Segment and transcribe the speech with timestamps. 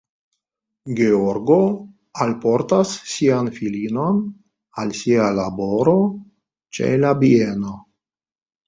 [0.99, 1.57] Georgo
[2.25, 4.25] alportas sian filinon
[4.85, 5.99] al sia laboro
[6.81, 7.81] ĉe la bieno.